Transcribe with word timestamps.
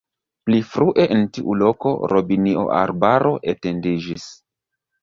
Pli 0.47 0.61
frue 0.69 1.05
en 1.17 1.21
tiu 1.35 1.57
loko 1.63 1.93
robinio-arbaro 2.15 3.39
etendiĝis. 3.55 4.29